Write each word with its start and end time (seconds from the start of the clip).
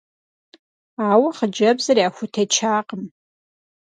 Ауэ 1.09 1.29
хъыджэбзыр 1.37 1.97
яхутечакъым. 2.07 3.03